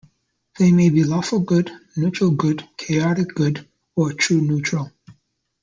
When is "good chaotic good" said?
2.31-3.67